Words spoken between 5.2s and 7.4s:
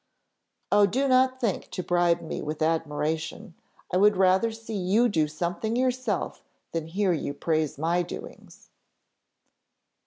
something yourself than hear you